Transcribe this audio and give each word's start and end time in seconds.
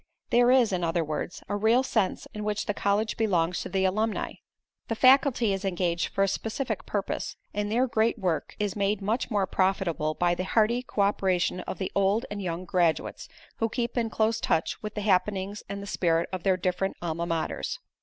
There 0.31 0.49
is, 0.49 0.71
in 0.73 0.83
other 0.83 1.03
words, 1.03 1.43
a 1.47 1.55
real 1.55 1.83
sense 1.83 2.27
in 2.33 2.43
which 2.43 2.65
the 2.65 2.73
college 2.73 3.17
belongs 3.17 3.61
to 3.61 3.69
the 3.69 3.85
alumni. 3.85 4.31
The 4.87 4.95
faculty 4.95 5.53
is 5.53 5.63
engaged 5.63 6.07
for 6.07 6.23
a 6.23 6.27
specific 6.27 6.87
purpose 6.87 7.35
and 7.53 7.71
their 7.71 7.85
great 7.85 8.17
work 8.17 8.55
is 8.57 8.75
made 8.75 8.99
much 9.03 9.29
more 9.29 9.45
profitable 9.45 10.15
by 10.15 10.33
the 10.33 10.43
hearty 10.43 10.81
co 10.81 11.01
operation 11.03 11.59
of 11.67 11.77
the 11.77 11.91
old 11.93 12.25
and 12.31 12.41
young 12.41 12.65
graduates 12.65 13.29
who 13.57 13.69
keep 13.69 13.95
in 13.95 14.09
close 14.09 14.39
touch 14.39 14.81
with 14.81 14.95
the 14.95 15.01
happenings 15.01 15.61
and 15.69 15.83
the 15.83 15.85
spirit 15.85 16.27
of 16.33 16.41
their 16.41 16.57
different 16.57 16.97
alma 16.99 17.27
maters. 17.27 17.77